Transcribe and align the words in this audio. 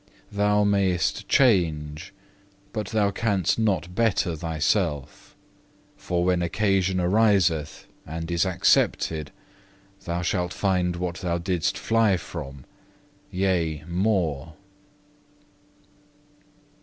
Thou 0.31 0.63
mayest 0.63 1.29
change, 1.29 2.11
but 2.73 2.87
thou 2.87 3.11
canst 3.11 3.59
not 3.59 3.93
better 3.93 4.35
thyself; 4.35 5.35
for 5.95 6.23
when 6.25 6.41
occasion 6.41 6.99
ariseth 6.99 7.85
and 8.03 8.31
is 8.31 8.43
accepted 8.43 9.31
thou 10.05 10.23
shalt 10.23 10.53
find 10.53 10.95
what 10.95 11.17
thou 11.17 11.37
didst 11.37 11.77
fly 11.77 12.17
from, 12.17 12.65
yea 13.29 13.83
more." 13.87 14.55